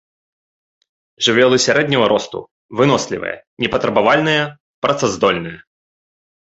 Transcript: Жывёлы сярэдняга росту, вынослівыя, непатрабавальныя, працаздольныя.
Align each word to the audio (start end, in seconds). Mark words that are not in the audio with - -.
Жывёлы 1.25 1.57
сярэдняга 1.67 2.07
росту, 2.15 2.39
вынослівыя, 2.81 3.37
непатрабавальныя, 3.67 4.43
працаздольныя. 4.87 5.57